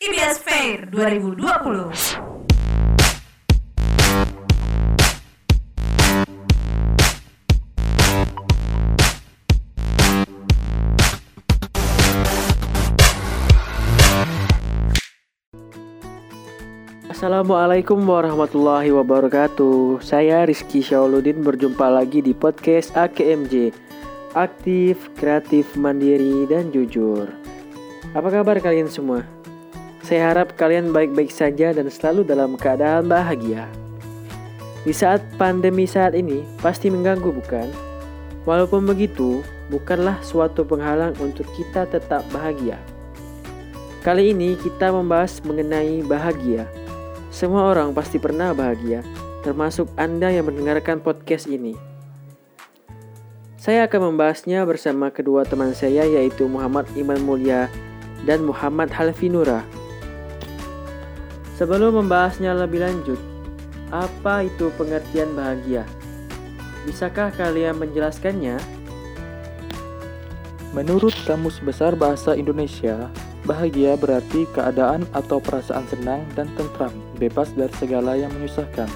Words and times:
IBS 0.00 0.40
Fair 0.40 0.88
2020. 0.88 1.44
Assalamualaikum 17.12 18.00
warahmatullahi 18.00 18.88
wabarakatuh 18.96 20.00
Saya 20.00 20.48
Rizky 20.48 20.80
Syauluddin 20.80 21.44
berjumpa 21.44 21.92
lagi 21.92 22.24
di 22.24 22.32
podcast 22.32 22.96
AKMJ 22.96 23.76
Aktif, 24.32 25.12
kreatif, 25.20 25.76
mandiri, 25.76 26.48
dan 26.48 26.72
jujur 26.72 27.28
Apa 28.16 28.32
kabar 28.32 28.56
kalian 28.64 28.88
semua? 28.88 29.39
Saya 30.00 30.32
harap 30.32 30.56
kalian 30.56 30.90
baik-baik 30.90 31.28
saja 31.28 31.70
dan 31.76 31.86
selalu 31.88 32.24
dalam 32.24 32.56
keadaan 32.56 33.06
bahagia 33.06 33.68
Di 34.84 34.96
saat 34.96 35.20
pandemi 35.36 35.84
saat 35.84 36.16
ini 36.16 36.42
pasti 36.64 36.88
mengganggu 36.88 37.30
bukan? 37.30 37.68
Walaupun 38.48 38.88
begitu, 38.88 39.44
bukanlah 39.68 40.16
suatu 40.24 40.64
penghalang 40.64 41.12
untuk 41.20 41.44
kita 41.56 41.84
tetap 41.84 42.24
bahagia 42.32 42.80
Kali 44.00 44.32
ini 44.32 44.56
kita 44.56 44.88
membahas 44.88 45.44
mengenai 45.44 46.00
bahagia 46.08 46.64
semua 47.30 47.70
orang 47.70 47.94
pasti 47.94 48.18
pernah 48.18 48.50
bahagia, 48.50 49.06
termasuk 49.46 49.86
Anda 49.94 50.34
yang 50.34 50.50
mendengarkan 50.50 50.98
podcast 50.98 51.46
ini. 51.46 51.78
Saya 53.54 53.86
akan 53.86 54.12
membahasnya 54.12 54.66
bersama 54.66 55.14
kedua 55.14 55.46
teman 55.46 55.70
saya 55.70 56.02
yaitu 56.02 56.50
Muhammad 56.50 56.90
Iman 56.98 57.22
Mulia 57.22 57.70
dan 58.26 58.42
Muhammad 58.42 58.90
Halfi 58.90 59.30
Nura. 59.30 59.62
Sebelum 61.60 62.00
membahasnya 62.00 62.56
lebih 62.56 62.80
lanjut, 62.80 63.20
apa 63.92 64.48
itu 64.48 64.72
pengertian 64.80 65.36
bahagia? 65.36 65.84
Bisakah 66.88 67.28
kalian 67.36 67.76
menjelaskannya? 67.76 68.56
Menurut 70.72 71.12
Kamus 71.28 71.60
Besar 71.60 71.92
Bahasa 72.00 72.32
Indonesia, 72.32 73.12
Bahagia 73.44 73.92
berarti 74.00 74.48
keadaan 74.56 75.04
atau 75.12 75.36
perasaan 75.36 75.84
senang 75.88 76.24
dan 76.32 76.48
tentram, 76.56 76.96
bebas 77.20 77.52
dari 77.52 77.72
segala 77.76 78.16
yang 78.16 78.32
menyusahkan. 78.40 78.88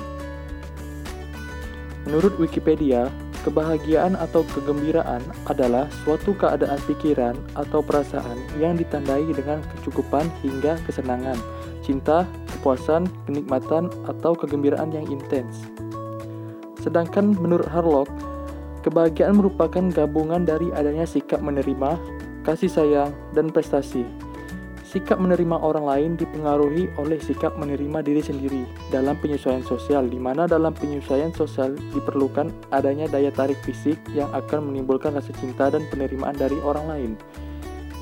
Menurut 2.09 2.33
Wikipedia, 2.41 3.13
kebahagiaan 3.45 4.17
atau 4.17 4.41
kegembiraan 4.57 5.21
adalah 5.53 5.85
suatu 6.01 6.33
keadaan 6.33 6.81
pikiran 6.89 7.37
atau 7.61 7.85
perasaan 7.85 8.41
yang 8.57 8.77
ditandai 8.77 9.29
dengan 9.37 9.61
kecukupan 9.77 10.33
hingga 10.41 10.81
kesenangan, 10.89 11.37
cinta, 11.85 12.25
kepuasan, 12.65 13.05
kenikmatan, 13.29 13.93
atau 14.09 14.33
kegembiraan 14.33 14.89
yang 14.89 15.05
intens. 15.13 15.69
Sedangkan 16.81 17.37
menurut 17.37 17.69
Harlock, 17.69 18.09
kebahagiaan 18.81 19.37
merupakan 19.37 19.85
gabungan 19.93 20.49
dari 20.49 20.73
adanya 20.73 21.05
sikap 21.05 21.45
menerima, 21.45 22.01
kasih 22.49 22.73
sayang, 22.73 23.13
dan 23.37 23.53
prestasi 23.53 24.09
Sikap 24.95 25.19
menerima 25.19 25.59
orang 25.59 25.91
lain 25.91 26.11
dipengaruhi 26.15 26.87
oleh 27.03 27.19
sikap 27.19 27.59
menerima 27.59 27.99
diri 28.07 28.23
sendiri 28.23 28.63
dalam 28.95 29.19
penyesuaian 29.19 29.67
sosial, 29.67 30.07
di 30.07 30.23
mana 30.23 30.47
dalam 30.47 30.71
penyesuaian 30.71 31.35
sosial 31.35 31.75
diperlukan 31.91 32.55
adanya 32.71 33.11
daya 33.11 33.35
tarik 33.35 33.59
fisik 33.67 33.99
yang 34.15 34.31
akan 34.31 34.71
menimbulkan 34.71 35.11
rasa 35.11 35.35
cinta 35.43 35.67
dan 35.67 35.83
penerimaan 35.91 36.39
dari 36.39 36.55
orang 36.63 36.87
lain. 36.87 37.13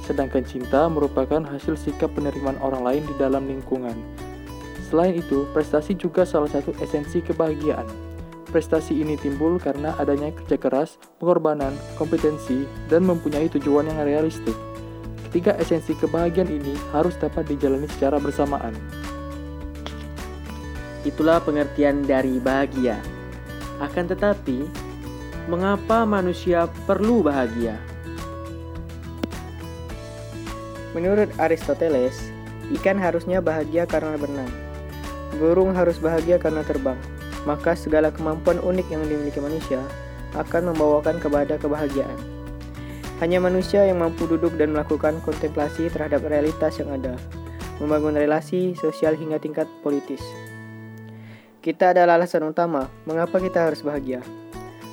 Sedangkan 0.04 0.44
cinta 0.44 0.84
merupakan 0.92 1.40
hasil 1.40 1.80
sikap 1.80 2.12
penerimaan 2.12 2.60
orang 2.60 2.84
lain 2.84 3.02
di 3.08 3.16
dalam 3.16 3.48
lingkungan. 3.48 3.96
Selain 4.92 5.16
itu, 5.16 5.48
prestasi 5.56 5.96
juga 5.96 6.28
salah 6.28 6.52
satu 6.52 6.76
esensi 6.84 7.24
kebahagiaan. 7.24 7.88
Prestasi 8.52 9.00
ini 9.00 9.16
timbul 9.16 9.56
karena 9.56 9.96
adanya 9.96 10.28
kerja 10.36 10.60
keras, 10.60 11.00
pengorbanan, 11.16 11.72
kompetensi, 11.96 12.68
dan 12.92 13.08
mempunyai 13.08 13.48
tujuan 13.56 13.88
yang 13.88 14.04
realistik. 14.04 14.52
Ketiga 15.24 15.56
esensi 15.56 15.96
kebahagiaan 15.96 16.52
ini 16.52 16.76
harus 16.92 17.16
dapat 17.16 17.48
dijalani 17.48 17.88
secara 17.88 18.20
bersamaan. 18.20 18.76
Itulah 21.08 21.40
pengertian 21.40 22.04
dari 22.04 22.36
bahagia. 22.36 23.00
Akan 23.80 24.12
tetapi, 24.12 24.68
mengapa 25.48 26.04
manusia 26.04 26.68
perlu 26.84 27.24
bahagia? 27.24 27.80
Menurut 30.92 31.32
Aristoteles, 31.40 32.28
ikan 32.76 33.00
harusnya 33.00 33.40
bahagia 33.40 33.88
karena 33.88 34.20
berenang. 34.20 34.61
Burung 35.40 35.72
harus 35.72 35.96
bahagia 35.96 36.36
karena 36.36 36.60
terbang. 36.64 36.98
Maka 37.48 37.74
segala 37.74 38.12
kemampuan 38.12 38.60
unik 38.62 38.86
yang 38.92 39.02
dimiliki 39.08 39.40
manusia 39.42 39.80
akan 40.36 40.72
membawakan 40.72 41.20
kepada 41.20 41.58
kebahagiaan. 41.60 42.16
Hanya 43.22 43.38
manusia 43.38 43.86
yang 43.86 44.02
mampu 44.02 44.26
duduk 44.26 44.58
dan 44.58 44.74
melakukan 44.74 45.22
kontemplasi 45.22 45.86
terhadap 45.90 46.26
realitas 46.26 46.74
yang 46.82 46.90
ada, 46.90 47.14
membangun 47.78 48.18
relasi 48.18 48.74
sosial 48.74 49.14
hingga 49.14 49.38
tingkat 49.38 49.70
politis. 49.86 50.22
Kita 51.62 51.94
adalah 51.94 52.18
alasan 52.18 52.42
utama 52.50 52.90
mengapa 53.06 53.38
kita 53.38 53.70
harus 53.70 53.86
bahagia. 53.86 54.18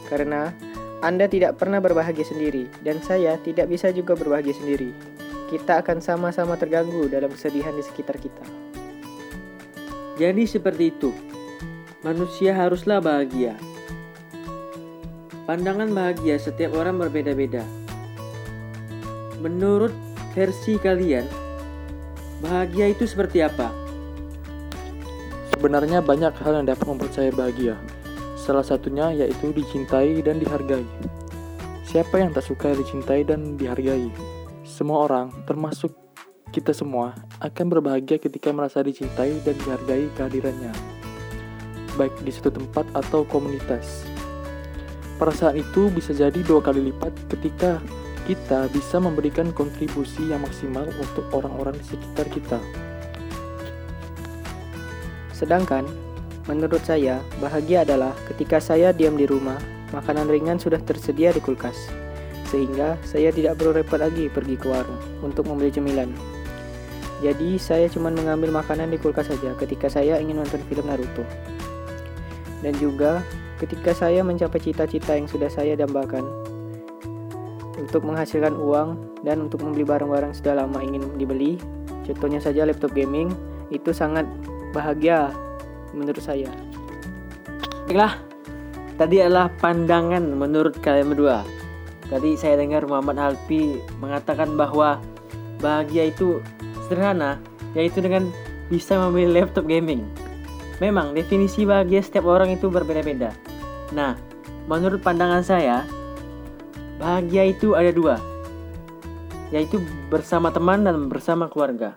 Karena 0.05 0.53
Anda 1.01 1.25
tidak 1.25 1.57
pernah 1.57 1.81
berbahagia 1.81 2.27
sendiri, 2.27 2.69
dan 2.85 3.01
saya 3.01 3.41
tidak 3.41 3.65
bisa 3.65 3.89
juga 3.89 4.13
berbahagia 4.13 4.53
sendiri. 4.53 4.93
Kita 5.49 5.81
akan 5.81 5.97
sama-sama 5.97 6.53
terganggu 6.61 7.09
dalam 7.09 7.33
kesedihan 7.33 7.73
di 7.73 7.81
sekitar 7.81 8.21
kita. 8.21 8.68
Jadi 10.19 10.43
seperti 10.43 10.91
itu, 10.91 11.15
manusia 12.03 12.51
haruslah 12.51 12.99
bahagia. 12.99 13.55
Pandangan 15.47 15.89
bahagia 15.95 16.35
setiap 16.37 16.75
orang 16.75 16.99
berbeda-beda 16.99 17.63
Menurut 19.39 19.95
versi 20.35 20.75
kalian, 20.75 21.23
bahagia 22.43 22.91
itu 22.91 23.07
seperti 23.07 23.39
apa? 23.39 23.71
Sebenarnya 25.55 26.03
banyak 26.03 26.35
hal 26.43 26.59
yang 26.59 26.67
dapat 26.67 26.83
membuat 26.83 27.15
saya 27.15 27.31
bahagia. 27.31 27.79
Salah 28.35 28.67
satunya 28.67 29.15
yaitu 29.15 29.55
dicintai 29.55 30.19
dan 30.19 30.43
dihargai. 30.43 30.83
Siapa 31.87 32.19
yang 32.19 32.35
tak 32.35 32.51
suka 32.51 32.75
dicintai 32.75 33.23
dan 33.23 33.55
dihargai? 33.55 34.11
Semua 34.67 35.07
orang, 35.07 35.31
termasuk 35.47 35.95
kita 36.49 36.73
semua, 36.73 37.13
akan 37.45 37.65
berbahagia 37.69 38.17
ketika 38.17 38.49
merasa 38.49 38.81
dicintai 38.81 39.37
dan 39.45 39.53
dihargai 39.53 40.09
kehadirannya, 40.17 40.73
baik 41.93 42.13
di 42.25 42.33
suatu 42.33 42.57
tempat 42.57 42.89
atau 42.97 43.21
komunitas. 43.21 44.09
Perasaan 45.21 45.61
itu 45.61 45.93
bisa 45.93 46.15
jadi 46.15 46.39
dua 46.41 46.63
kali 46.63 46.89
lipat 46.89 47.13
ketika 47.29 47.77
kita 48.25 48.65
bisa 48.73 48.97
memberikan 48.97 49.53
kontribusi 49.53 50.29
yang 50.29 50.41
maksimal 50.41 50.89
untuk 50.97 51.27
orang-orang 51.33 51.77
di 51.77 51.85
sekitar 51.85 52.25
kita. 52.33 52.59
Sedangkan, 55.35 55.85
menurut 56.49 56.81
saya, 56.81 57.21
bahagia 57.37 57.85
adalah 57.85 58.15
ketika 58.31 58.57
saya 58.57 58.89
diam 58.89 59.19
di 59.19 59.29
rumah, 59.29 59.57
makanan 59.93 60.29
ringan 60.29 60.57
sudah 60.57 60.81
tersedia 60.81 61.29
di 61.29 61.41
kulkas, 61.41 61.89
sehingga 62.49 62.97
saya 63.05 63.29
tidak 63.29 63.61
perlu 63.61 63.77
repot 63.77 64.01
lagi 64.01 64.31
pergi 64.31 64.55
ke 64.57 64.65
warung 64.65 64.97
untuk 65.21 65.45
membeli 65.45 65.69
cemilan. 65.69 66.38
Jadi, 67.19 67.59
saya 67.59 67.91
cuma 67.91 68.07
mengambil 68.11 68.51
makanan 68.55 68.91
di 68.91 68.97
kulkas 68.99 69.27
saja 69.27 69.51
ketika 69.59 69.91
saya 69.91 70.19
ingin 70.23 70.39
nonton 70.39 70.63
film 70.71 70.87
Naruto. 70.87 71.27
Dan 72.63 72.75
juga 72.79 73.23
ketika 73.59 73.91
saya 73.91 74.23
mencapai 74.23 74.59
cita-cita 74.59 75.15
yang 75.15 75.27
sudah 75.27 75.51
saya 75.51 75.75
dambakan, 75.75 76.23
untuk 77.79 78.03
menghasilkan 78.03 78.59
uang 78.59 78.99
dan 79.23 79.39
untuk 79.47 79.63
membeli 79.63 79.87
barang-barang 79.87 80.35
sudah 80.35 80.59
lama 80.59 80.83
ingin 80.83 81.07
dibeli. 81.15 81.55
Contohnya 82.03 82.43
saja 82.43 82.67
laptop 82.67 82.91
gaming 82.91 83.31
itu 83.71 83.95
sangat 83.95 84.27
bahagia 84.75 85.31
menurut 85.95 86.21
saya. 86.21 86.51
Baiklah, 87.87 88.21
tadi 88.99 89.23
adalah 89.23 89.49
pandangan 89.57 90.21
menurut 90.21 90.77
kalian 90.83 91.15
berdua. 91.15 91.41
Tadi 92.09 92.37
saya 92.37 92.57
dengar 92.57 92.85
Muhammad 92.85 93.17
Alpi 93.17 93.81
mengatakan 94.01 94.53
bahwa 94.57 95.01
bahagia 95.61 96.09
itu 96.09 96.41
sederhana, 96.89 97.37
yaitu 97.77 98.01
dengan 98.01 98.33
bisa 98.73 98.97
membeli 98.97 99.29
laptop 99.29 99.69
gaming. 99.69 100.01
Memang 100.81 101.13
definisi 101.13 101.69
bahagia 101.69 102.01
setiap 102.01 102.25
orang 102.25 102.49
itu 102.49 102.65
berbeda-beda. 102.73 103.29
Nah, 103.93 104.17
menurut 104.65 105.05
pandangan 105.05 105.45
saya, 105.45 105.85
Bahagia 106.99 107.47
itu 107.47 107.79
ada 107.79 107.95
dua, 107.95 108.19
yaitu 109.55 109.79
bersama 110.11 110.51
teman 110.51 110.83
dan 110.83 111.07
bersama 111.07 111.47
keluarga. 111.47 111.95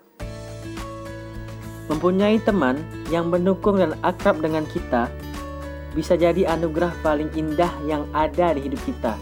Mempunyai 1.90 2.38
teman 2.38 2.78
yang 3.10 3.26
mendukung 3.26 3.82
dan 3.82 3.98
akrab 4.06 4.38
dengan 4.38 4.62
kita 4.70 5.10
bisa 5.98 6.14
jadi 6.14 6.54
anugerah 6.54 6.94
paling 7.02 7.34
indah 7.34 7.74
yang 7.82 8.06
ada 8.14 8.54
di 8.54 8.62
hidup 8.62 8.78
kita. 8.86 9.18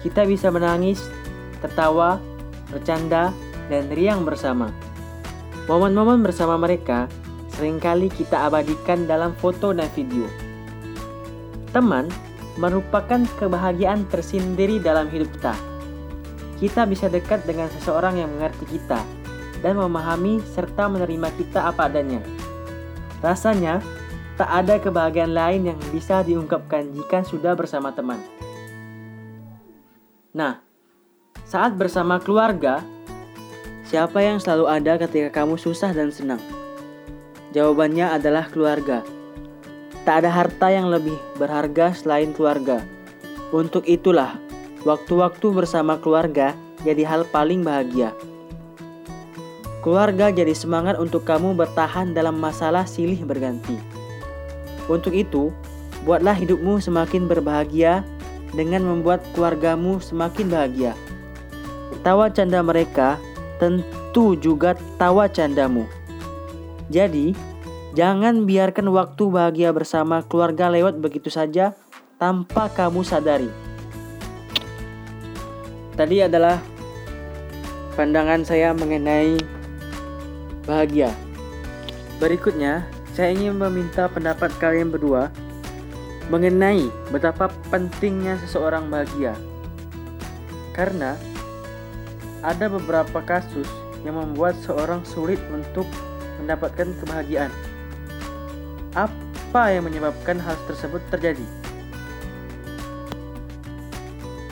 Kita 0.00 0.24
bisa 0.24 0.48
menangis, 0.48 1.04
tertawa, 1.60 2.16
bercanda, 2.72 3.36
dan 3.68 3.88
riang 3.92 4.26
bersama. 4.26 4.68
Momen-momen 5.64 6.20
bersama 6.20 6.60
mereka 6.60 7.08
sering 7.54 7.78
kali 7.78 8.10
kita 8.10 8.50
abadikan 8.50 9.08
dalam 9.08 9.32
foto 9.38 9.72
dan 9.72 9.88
video. 9.94 10.26
Teman 11.70 12.10
merupakan 12.60 13.24
kebahagiaan 13.40 14.06
tersendiri 14.10 14.78
dalam 14.78 15.10
hidup 15.10 15.30
kita. 15.38 15.54
Kita 16.60 16.86
bisa 16.86 17.10
dekat 17.10 17.42
dengan 17.48 17.66
seseorang 17.70 18.20
yang 18.20 18.30
mengerti 18.30 18.78
kita 18.78 19.02
dan 19.64 19.80
memahami 19.80 20.38
serta 20.54 20.86
menerima 20.86 21.28
kita 21.34 21.66
apa 21.66 21.90
adanya. 21.90 22.22
Rasanya, 23.24 23.80
tak 24.36 24.50
ada 24.50 24.76
kebahagiaan 24.82 25.32
lain 25.32 25.72
yang 25.72 25.78
bisa 25.94 26.20
diungkapkan 26.20 26.90
jika 26.92 27.24
sudah 27.24 27.56
bersama 27.56 27.94
teman. 27.94 28.20
Nah, 30.34 30.58
saat 31.46 31.78
bersama 31.78 32.18
keluarga, 32.18 32.82
siapa 33.84 34.20
yang 34.24 34.40
selalu 34.40 34.64
ada 34.68 34.98
ketika 35.00 35.42
kamu 35.42 35.60
susah 35.60 35.92
dan 35.92 36.10
senang? 36.10 36.40
Jawabannya 37.54 38.18
adalah 38.18 38.50
keluarga. 38.50 39.06
Tak 40.04 40.24
ada 40.24 40.30
harta 40.32 40.68
yang 40.68 40.90
lebih 40.90 41.16
berharga 41.38 41.94
selain 41.96 42.34
keluarga. 42.34 42.82
Untuk 43.54 43.86
itulah, 43.86 44.36
waktu-waktu 44.82 45.46
bersama 45.54 45.96
keluarga 45.96 46.52
jadi 46.82 47.06
hal 47.06 47.24
paling 47.30 47.62
bahagia. 47.62 48.12
Keluarga 49.80 50.32
jadi 50.32 50.52
semangat 50.56 50.96
untuk 50.96 51.28
kamu 51.28 51.56
bertahan 51.56 52.16
dalam 52.16 52.40
masalah 52.40 52.88
silih 52.88 53.20
berganti. 53.24 53.76
Untuk 54.88 55.12
itu, 55.16 55.52
buatlah 56.04 56.36
hidupmu 56.36 56.80
semakin 56.80 57.24
berbahagia 57.28 58.04
dengan 58.52 58.84
membuat 58.84 59.24
keluargamu 59.32 60.00
semakin 60.00 60.48
bahagia. 60.48 60.92
Tawa 62.04 62.28
canda 62.28 62.60
mereka 62.60 63.16
tentu 63.58 64.34
juga 64.38 64.74
tawa 64.98 65.30
candamu. 65.30 65.86
Jadi, 66.92 67.32
jangan 67.96 68.44
biarkan 68.44 68.90
waktu 68.92 69.22
bahagia 69.30 69.70
bersama 69.72 70.20
keluarga 70.26 70.68
lewat 70.68 71.00
begitu 71.00 71.32
saja 71.32 71.72
tanpa 72.18 72.68
kamu 72.70 73.02
sadari. 73.02 73.50
Tadi 75.94 76.26
adalah 76.26 76.58
pandangan 77.94 78.42
saya 78.42 78.74
mengenai 78.74 79.38
bahagia. 80.66 81.14
Berikutnya, 82.18 82.86
saya 83.14 83.30
ingin 83.30 83.54
meminta 83.54 84.10
pendapat 84.10 84.50
kalian 84.58 84.90
berdua 84.90 85.30
mengenai 86.32 86.88
betapa 87.12 87.52
pentingnya 87.70 88.40
seseorang 88.42 88.88
bahagia. 88.90 89.36
Karena 90.74 91.14
ada 92.44 92.68
beberapa 92.68 93.24
kasus 93.24 93.66
yang 94.04 94.20
membuat 94.20 94.52
seorang 94.60 95.00
sulit 95.00 95.40
untuk 95.48 95.88
mendapatkan 96.44 96.92
kebahagiaan. 97.00 97.48
Apa 98.92 99.72
yang 99.72 99.88
menyebabkan 99.88 100.36
hal 100.36 100.54
tersebut 100.68 101.00
terjadi? 101.08 101.42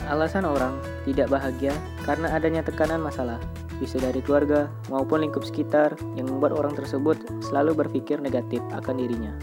Alasan 0.09 0.43
orang 0.43 0.81
tidak 1.05 1.29
bahagia 1.29 1.71
karena 2.03 2.33
adanya 2.33 2.65
tekanan 2.65 2.99
masalah 2.99 3.37
bisa 3.77 4.01
dari 4.01 4.19
keluarga 4.25 4.67
maupun 4.89 5.21
lingkup 5.21 5.45
sekitar 5.45 5.93
yang 6.17 6.27
membuat 6.27 6.57
orang 6.57 6.73
tersebut 6.73 7.15
selalu 7.45 7.85
berpikir 7.85 8.17
negatif 8.17 8.59
akan 8.73 8.99
dirinya. 8.99 9.33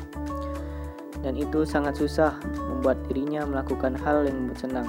Dan 1.21 1.37
itu 1.37 1.69
sangat 1.69 2.01
susah 2.01 2.35
membuat 2.67 2.99
dirinya 3.07 3.45
melakukan 3.47 3.95
hal 4.01 4.25
yang 4.27 4.37
membuat 4.43 4.59
senang. 4.59 4.89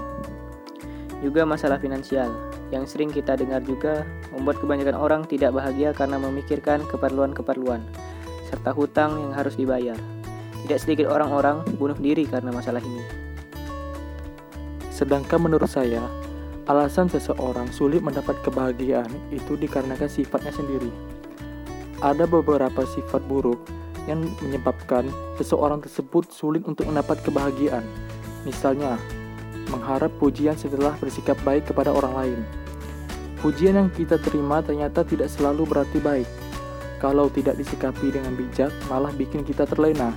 Juga 1.20 1.44
masalah 1.46 1.78
finansial 1.78 2.32
yang 2.72 2.88
sering 2.88 3.12
kita 3.12 3.36
dengar 3.36 3.60
juga 3.62 4.08
membuat 4.32 4.64
kebanyakan 4.64 4.98
orang 4.98 5.22
tidak 5.28 5.52
bahagia 5.52 5.92
karena 5.92 6.18
memikirkan 6.18 6.88
keperluan-keperluan 6.88 7.84
serta 8.48 8.72
hutang 8.72 9.20
yang 9.20 9.32
harus 9.36 9.60
dibayar. 9.60 10.00
Tidak 10.66 10.80
sedikit 10.80 11.12
orang-orang 11.12 11.68
bunuh 11.76 12.00
diri 12.00 12.24
karena 12.24 12.50
masalah 12.50 12.80
ini. 12.80 13.04
Sedangkan 14.92 15.42
menurut 15.42 15.68
saya, 15.68 16.04
Alasan 16.70 17.10
seseorang 17.10 17.74
sulit 17.74 18.06
mendapat 18.06 18.38
kebahagiaan 18.46 19.10
itu 19.34 19.58
dikarenakan 19.58 20.06
sifatnya 20.06 20.54
sendiri. 20.54 20.88
Ada 22.06 22.30
beberapa 22.30 22.86
sifat 22.86 23.26
buruk 23.26 23.66
yang 24.06 24.30
menyebabkan 24.46 25.10
seseorang 25.42 25.82
tersebut 25.82 26.30
sulit 26.30 26.62
untuk 26.70 26.86
mendapat 26.86 27.18
kebahagiaan. 27.26 27.82
Misalnya, 28.46 28.96
mengharap 29.74 30.14
pujian 30.22 30.54
setelah 30.54 30.94
bersikap 31.02 31.36
baik 31.42 31.66
kepada 31.68 31.90
orang 31.90 32.14
lain. 32.14 32.40
Pujian 33.42 33.74
yang 33.74 33.90
kita 33.90 34.22
terima 34.22 34.62
ternyata 34.62 35.02
tidak 35.02 35.34
selalu 35.34 35.66
berarti 35.66 35.98
baik. 35.98 36.30
Kalau 37.02 37.26
tidak 37.34 37.58
disikapi 37.58 38.14
dengan 38.14 38.38
bijak, 38.38 38.70
malah 38.86 39.10
bikin 39.10 39.42
kita 39.42 39.66
terlena. 39.66 40.14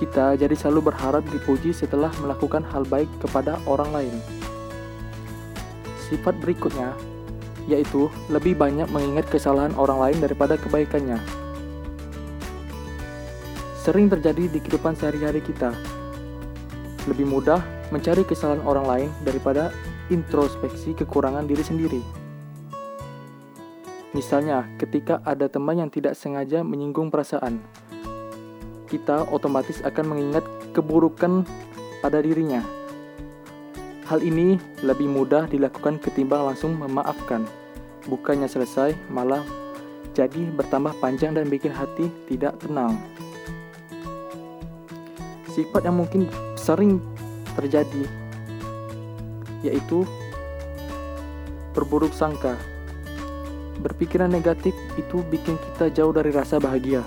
Kita 0.00 0.32
jadi 0.32 0.56
selalu 0.56 0.88
berharap 0.88 1.24
dipuji 1.28 1.76
setelah 1.76 2.08
melakukan 2.24 2.64
hal 2.72 2.88
baik 2.88 3.08
kepada 3.20 3.60
orang 3.68 3.92
lain. 3.92 4.16
Sifat 6.08 6.40
berikutnya 6.40 6.96
yaitu 7.66 8.06
lebih 8.30 8.54
banyak 8.54 8.86
mengingat 8.94 9.26
kesalahan 9.26 9.74
orang 9.74 9.98
lain 9.98 10.18
daripada 10.22 10.54
kebaikannya. 10.54 11.18
Sering 13.82 14.06
terjadi 14.10 14.50
di 14.50 14.58
kehidupan 14.62 14.94
sehari-hari 14.94 15.42
kita. 15.42 15.74
Lebih 17.10 17.26
mudah 17.26 17.62
mencari 17.90 18.22
kesalahan 18.26 18.62
orang 18.66 18.86
lain 18.86 19.10
daripada 19.22 19.70
introspeksi 20.12 20.94
kekurangan 20.94 21.46
diri 21.46 21.64
sendiri. 21.64 22.02
Misalnya, 24.14 24.64
ketika 24.80 25.20
ada 25.26 25.50
teman 25.50 25.82
yang 25.82 25.90
tidak 25.92 26.16
sengaja 26.16 26.64
menyinggung 26.64 27.12
perasaan, 27.12 27.60
kita 28.88 29.28
otomatis 29.28 29.84
akan 29.84 30.16
mengingat 30.16 30.46
keburukan 30.72 31.44
pada 32.00 32.22
dirinya 32.22 32.64
Hal 34.06 34.22
ini 34.22 34.54
lebih 34.86 35.10
mudah 35.10 35.50
dilakukan 35.50 35.98
ketimbang 35.98 36.46
langsung 36.46 36.78
memaafkan. 36.78 37.42
Bukannya 38.06 38.46
selesai, 38.46 38.94
malah 39.10 39.42
jadi 40.14 40.46
bertambah 40.54 40.94
panjang 41.02 41.34
dan 41.34 41.50
bikin 41.50 41.74
hati 41.74 42.06
tidak 42.30 42.54
tenang. 42.62 42.94
Sifat 45.50 45.90
yang 45.90 45.98
mungkin 45.98 46.30
sering 46.54 47.02
terjadi 47.58 48.06
yaitu 49.66 50.06
berburuk 51.76 52.14
sangka. 52.16 52.56
Berpikiran 53.84 54.32
negatif 54.32 54.72
itu 54.96 55.20
bikin 55.28 55.60
kita 55.60 55.92
jauh 55.92 56.14
dari 56.14 56.32
rasa 56.32 56.56
bahagia. 56.56 57.04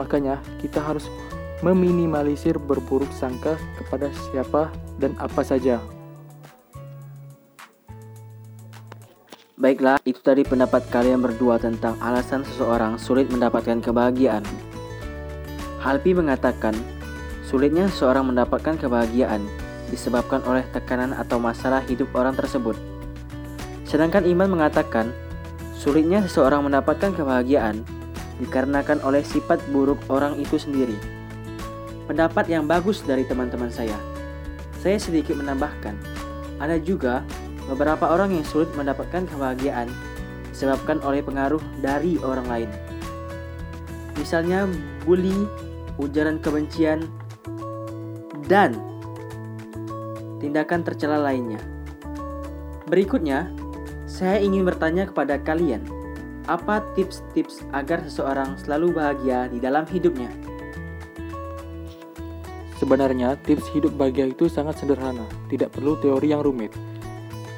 Makanya, 0.00 0.40
kita 0.64 0.80
harus 0.80 1.12
meminimalisir 1.60 2.56
berburuk 2.56 3.12
sangka 3.12 3.60
kepada 3.76 4.08
siapa 4.32 4.72
dan 4.96 5.12
apa 5.20 5.44
saja. 5.44 5.76
Baiklah, 9.60 10.00
itu 10.08 10.24
tadi 10.24 10.40
pendapat 10.40 10.88
kalian 10.88 11.20
berdua 11.20 11.60
tentang 11.60 12.00
alasan 12.00 12.48
seseorang 12.48 12.96
sulit 12.96 13.28
mendapatkan 13.28 13.84
kebahagiaan. 13.84 14.40
Halpi 15.84 16.16
mengatakan, 16.16 16.72
sulitnya 17.44 17.84
seseorang 17.92 18.32
mendapatkan 18.32 18.80
kebahagiaan 18.80 19.44
disebabkan 19.90 20.40
oleh 20.46 20.62
tekanan 20.70 21.12
atau 21.12 21.42
masalah 21.42 21.82
hidup 21.84 22.08
orang 22.14 22.32
tersebut. 22.38 22.78
Sedangkan 23.84 24.22
Iman 24.22 24.54
mengatakan, 24.54 25.10
sulitnya 25.74 26.22
seseorang 26.22 26.62
mendapatkan 26.62 27.10
kebahagiaan 27.10 27.82
dikarenakan 28.38 29.02
oleh 29.02 29.26
sifat 29.26 29.58
buruk 29.74 29.98
orang 30.06 30.38
itu 30.38 30.56
sendiri. 30.56 30.94
Pendapat 32.06 32.46
yang 32.46 32.70
bagus 32.70 33.02
dari 33.02 33.26
teman-teman 33.26 33.68
saya. 33.68 33.98
Saya 34.78 34.96
sedikit 34.96 35.36
menambahkan, 35.36 35.92
ada 36.62 36.78
juga 36.80 37.26
beberapa 37.68 38.08
orang 38.08 38.32
yang 38.32 38.46
sulit 38.46 38.70
mendapatkan 38.78 39.28
kebahagiaan 39.28 39.90
disebabkan 40.50 41.02
oleh 41.04 41.20
pengaruh 41.20 41.60
dari 41.84 42.16
orang 42.22 42.46
lain. 42.48 42.70
Misalnya 44.16 44.68
bully, 45.04 45.46
ujaran 45.96 46.40
kebencian, 46.40 47.08
dan 48.50 48.89
tindakan 50.40 50.80
tercela 50.82 51.20
lainnya. 51.20 51.60
Berikutnya, 52.88 53.46
saya 54.08 54.42
ingin 54.42 54.66
bertanya 54.66 55.06
kepada 55.06 55.38
kalian, 55.38 55.84
apa 56.50 56.82
tips-tips 56.98 57.62
agar 57.70 58.02
seseorang 58.02 58.58
selalu 58.58 58.96
bahagia 58.98 59.46
di 59.52 59.62
dalam 59.62 59.86
hidupnya? 59.86 60.32
Sebenarnya, 62.80 63.36
tips 63.44 63.68
hidup 63.76 63.92
bahagia 63.94 64.32
itu 64.32 64.48
sangat 64.48 64.80
sederhana, 64.80 65.28
tidak 65.52 65.70
perlu 65.76 66.00
teori 66.00 66.32
yang 66.32 66.40
rumit. 66.40 66.72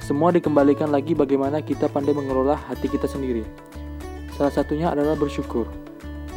Semua 0.03 0.35
dikembalikan 0.35 0.91
lagi 0.91 1.15
bagaimana 1.15 1.63
kita 1.63 1.87
pandai 1.87 2.11
mengelola 2.11 2.59
hati 2.59 2.91
kita 2.91 3.07
sendiri. 3.07 3.47
Salah 4.35 4.51
satunya 4.51 4.91
adalah 4.91 5.15
bersyukur. 5.15 5.71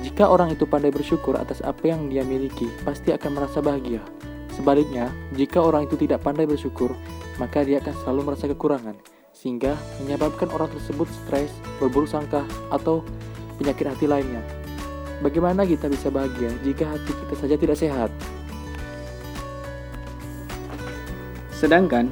Jika 0.06 0.30
orang 0.30 0.54
itu 0.54 0.70
pandai 0.70 0.94
bersyukur 0.94 1.34
atas 1.34 1.66
apa 1.66 1.90
yang 1.90 2.06
dia 2.14 2.22
miliki, 2.22 2.70
pasti 2.86 3.10
akan 3.10 3.42
merasa 3.42 3.58
bahagia. 3.58 4.06
Sebaliknya, 4.56 5.12
jika 5.36 5.60
orang 5.60 5.84
itu 5.84 6.00
tidak 6.00 6.24
pandai 6.24 6.48
bersyukur, 6.48 6.96
maka 7.36 7.68
dia 7.68 7.84
akan 7.84 7.92
selalu 8.02 8.32
merasa 8.32 8.48
kekurangan, 8.48 8.96
sehingga 9.36 9.76
menyebabkan 10.00 10.48
orang 10.56 10.72
tersebut 10.72 11.12
stres, 11.12 11.52
berburuk 11.78 12.08
sangka, 12.08 12.48
atau 12.72 13.04
penyakit 13.60 13.92
hati 13.92 14.08
lainnya. 14.08 14.40
Bagaimana 15.20 15.68
kita 15.68 15.92
bisa 15.92 16.08
bahagia 16.08 16.52
jika 16.64 16.88
hati 16.88 17.12
kita 17.12 17.36
saja 17.36 17.56
tidak 17.60 17.78
sehat? 17.80 18.12
Sedangkan, 21.56 22.12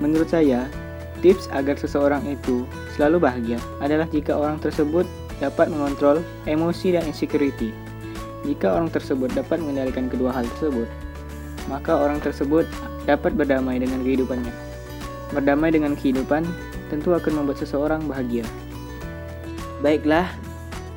menurut 0.00 0.28
saya, 0.28 0.68
tips 1.20 1.48
agar 1.52 1.76
seseorang 1.76 2.24
itu 2.28 2.64
selalu 2.96 3.24
bahagia 3.24 3.60
adalah 3.80 4.04
jika 4.08 4.36
orang 4.36 4.60
tersebut 4.60 5.04
dapat 5.40 5.72
mengontrol 5.72 6.20
emosi 6.44 6.96
dan 6.96 7.04
insecurity. 7.08 7.72
Jika 8.44 8.74
orang 8.74 8.92
tersebut 8.92 9.32
dapat 9.32 9.62
mengendalikan 9.62 10.10
kedua 10.12 10.34
hal 10.34 10.44
tersebut, 10.56 10.86
maka 11.72 11.96
orang 11.96 12.20
tersebut 12.20 12.68
dapat 13.08 13.32
berdamai 13.32 13.80
dengan 13.80 14.04
kehidupannya. 14.04 14.52
Berdamai 15.32 15.72
dengan 15.72 15.96
kehidupan 15.96 16.44
tentu 16.92 17.16
akan 17.16 17.40
membuat 17.40 17.64
seseorang 17.64 18.04
bahagia. 18.04 18.44
Baiklah, 19.80 20.28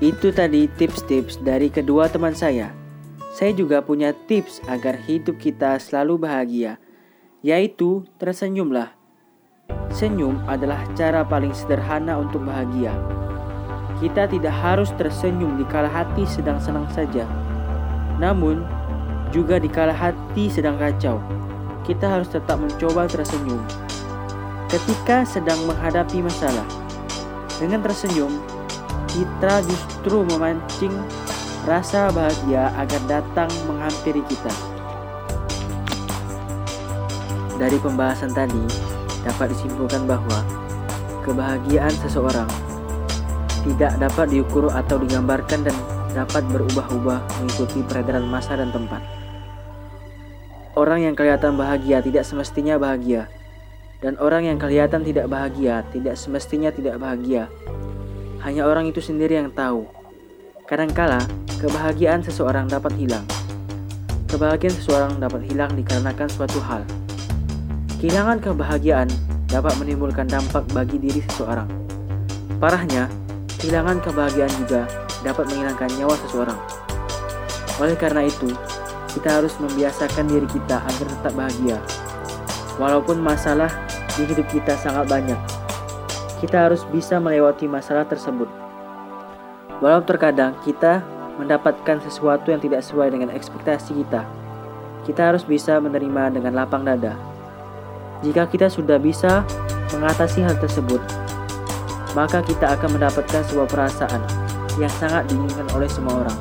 itu 0.03 0.36
tadi 0.36 0.67
tips-tips 0.75 1.39
dari 1.39 1.72
kedua 1.72 2.12
teman 2.12 2.36
saya. 2.36 2.75
Saya 3.32 3.55
juga 3.55 3.79
punya 3.79 4.12
tips 4.27 4.60
agar 4.67 5.00
hidup 5.00 5.39
kita 5.39 5.79
selalu 5.79 6.27
bahagia, 6.27 6.75
yaitu 7.39 8.03
tersenyumlah. 8.20 8.91
Senyum 9.96 10.44
adalah 10.51 10.84
cara 11.00 11.24
paling 11.24 11.55
sederhana 11.55 12.20
untuk 12.20 12.44
bahagia. 12.44 12.91
Kita 14.03 14.27
tidak 14.27 14.51
harus 14.51 14.91
tersenyum 15.00 15.55
di 15.55 15.63
kala 15.72 15.88
hati 15.88 16.27
sedang 16.27 16.60
senang 16.60 16.88
saja. 16.91 17.24
Namun, 18.20 18.60
juga 19.36 19.60
di 19.60 19.68
kala 19.68 19.92
hati 19.92 20.48
sedang 20.48 20.80
kacau. 20.80 21.20
Kita 21.84 22.08
harus 22.08 22.32
tetap 22.32 22.56
mencoba 22.56 23.04
tersenyum. 23.12 23.60
Ketika 24.72 25.27
sedang 25.27 25.60
menghadapi 25.68 26.24
masalah, 26.24 26.63
dengan 27.60 27.84
tersenyum, 27.84 28.32
kita 29.12 29.60
justru 29.68 30.24
memancing 30.24 30.96
rasa 31.68 32.08
bahagia 32.15 32.72
agar 32.80 33.01
datang 33.12 33.51
menghampiri 33.68 34.24
kita. 34.32 34.54
Dari 37.60 37.77
pembahasan 37.80 38.32
tadi, 38.32 38.63
dapat 39.24 39.51
disimpulkan 39.51 40.08
bahwa 40.08 40.44
kebahagiaan 41.27 41.92
seseorang 42.04 42.48
tidak 43.63 43.98
dapat 43.98 44.27
diukur 44.32 44.70
atau 44.70 45.00
digambarkan 45.01 45.63
dan 45.65 45.75
dapat 46.12 46.44
berubah-ubah 46.51 47.20
mengikuti 47.42 47.84
peredaran 47.84 48.27
masa 48.27 48.56
dan 48.56 48.72
tempat. 48.72 49.25
Orang 50.75 51.08
yang 51.08 51.15
kelihatan 51.15 51.55
bahagia 51.55 52.03
tidak 52.03 52.27
semestinya 52.27 52.75
bahagia, 52.75 53.32
dan 54.03 54.20
orang 54.20 54.44
yang 54.44 54.60
kelihatan 54.60 55.08
tidak 55.08 55.32
bahagia 55.32 55.88
tidak 55.96 56.20
semestinya 56.20 56.67
tidak 56.67 57.00
bahagia. 57.00 57.48
Hanya 58.44 58.67
orang 58.67 58.91
itu 58.91 59.00
sendiri 59.00 59.39
yang 59.39 59.55
tahu. 59.55 59.88
Kadangkala, 60.67 61.24
kebahagiaan 61.63 62.27
seseorang 62.27 62.67
dapat 62.67 62.91
hilang. 63.00 63.24
Kebahagiaan 64.27 64.75
seseorang 64.75 65.15
dapat 65.15 65.48
hilang 65.48 65.72
dikarenakan 65.79 66.27
suatu 66.27 66.60
hal. 66.60 66.84
Kehilangan 68.03 68.44
kebahagiaan 68.44 69.08
dapat 69.48 69.79
menimbulkan 69.79 70.27
dampak 70.27 70.67
bagi 70.75 71.00
diri 71.00 71.24
seseorang. 71.32 71.72
Parahnya, 72.60 73.08
kehilangan 73.63 74.03
kebahagiaan 74.03 74.51
juga 74.60 74.91
dapat 75.24 75.48
menghilangkan 75.48 75.89
nyawa 75.96 76.15
seseorang. 76.27 76.60
Oleh 77.79 77.96
karena 77.96 78.27
itu, 78.27 78.51
kita 79.15 79.39
harus 79.39 79.55
membiasakan 79.63 80.27
diri 80.27 80.45
kita 80.51 80.84
agar 80.84 81.07
tetap 81.07 81.34
bahagia. 81.34 81.79
Walaupun 82.75 83.24
masalah 83.24 83.72
di 84.19 84.27
hidup 84.27 84.43
kita 84.51 84.75
sangat 84.75 85.07
banyak, 85.07 85.39
kita 86.43 86.67
harus 86.67 86.84
bisa 86.91 87.15
melewati 87.17 87.65
masalah 87.65 88.03
tersebut. 88.03 88.51
Walau 89.79 90.03
terkadang 90.03 90.60
kita 90.67 91.00
mendapatkan 91.39 92.03
sesuatu 92.03 92.51
yang 92.51 92.60
tidak 92.60 92.84
sesuai 92.84 93.15
dengan 93.15 93.31
ekspektasi 93.31 93.95
kita, 94.03 94.27
kita 95.07 95.31
harus 95.31 95.48
bisa 95.48 95.79
menerima 95.79 96.36
dengan 96.36 96.55
lapang 96.55 96.84
dada. 96.84 97.15
Jika 98.24 98.48
kita 98.48 98.67
sudah 98.72 99.00
bisa 99.00 99.43
mengatasi 99.95 100.43
hal 100.43 100.55
tersebut, 100.60 101.00
maka 102.15 102.39
kita 102.43 102.79
akan 102.79 103.00
mendapatkan 103.00 103.43
sebuah 103.51 103.67
perasaan 103.67 104.24
yang 104.79 104.91
sangat 104.95 105.27
diinginkan 105.27 105.67
oleh 105.75 105.88
semua 105.91 106.24
orang, 106.24 106.39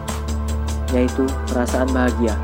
yaitu 0.95 1.27
perasaan 1.51 1.91
bahagia. 1.91 2.35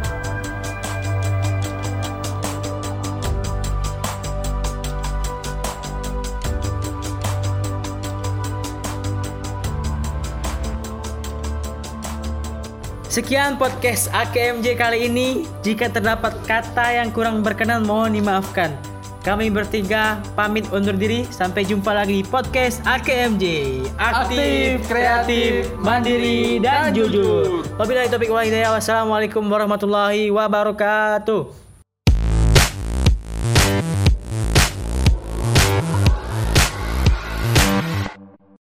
Sekian 13.20 13.60
podcast 13.60 14.08
AKMJ 14.16 14.80
kali 14.80 15.04
ini. 15.04 15.44
Jika 15.60 15.92
terdapat 15.92 16.40
kata 16.48 16.88
yang 16.88 17.12
kurang 17.12 17.44
berkenan 17.44 17.84
mohon 17.84 18.16
dimaafkan. 18.16 18.72
Kami 19.20 19.52
bertiga 19.52 20.24
pamit 20.32 20.64
undur 20.72 20.96
diri. 20.96 21.28
Sampai 21.28 21.68
jumpa 21.68 21.92
lagi 21.92 22.16
di 22.16 22.24
podcast 22.24 22.80
AKMJ. 22.88 23.44
Aktif, 24.00 24.88
kreatif, 24.88 25.68
mandiri, 25.84 26.64
dan 26.64 26.96
jujur. 26.96 27.60
Wabillahi 27.76 28.08
taufiq 28.08 28.32
wal 28.32 28.40
hidayah. 28.40 28.72
Wassalamualaikum 28.72 29.44
warahmatullahi 29.44 30.32
wabarakatuh. 30.32 31.59